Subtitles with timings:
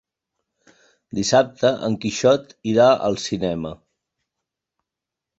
[1.17, 3.73] Dissabte en Quixot irà al cinema.